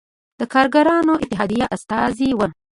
د 0.39 0.41
کارګرانو 0.53 1.13
اتحادیې 1.23 1.65
استازی 1.75 2.29
و. 2.35 2.39